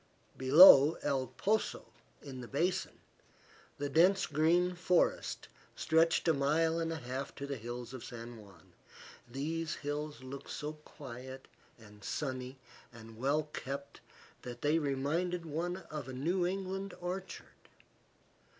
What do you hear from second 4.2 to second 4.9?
green